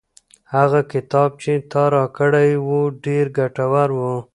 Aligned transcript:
هغه 0.53 0.79
کتاب 0.93 1.29
چې 1.41 1.51
تا 1.71 1.83
راکړی 1.95 2.49
و 2.67 2.69
ډېر 3.05 3.25
ګټور 3.37 3.89
و. 3.97 4.01